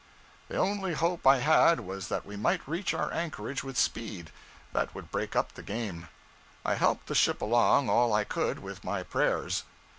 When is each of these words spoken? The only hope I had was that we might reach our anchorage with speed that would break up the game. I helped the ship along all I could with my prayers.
The 0.47 0.57
only 0.57 0.95
hope 0.95 1.27
I 1.27 1.37
had 1.41 1.81
was 1.81 2.07
that 2.07 2.25
we 2.25 2.35
might 2.35 2.67
reach 2.67 2.91
our 2.95 3.13
anchorage 3.13 3.63
with 3.63 3.77
speed 3.77 4.31
that 4.73 4.95
would 4.95 5.11
break 5.11 5.35
up 5.35 5.53
the 5.53 5.61
game. 5.61 6.07
I 6.65 6.73
helped 6.73 7.05
the 7.05 7.13
ship 7.13 7.39
along 7.39 7.87
all 7.87 8.11
I 8.11 8.23
could 8.23 8.57
with 8.57 8.83
my 8.83 9.03
prayers. 9.03 9.63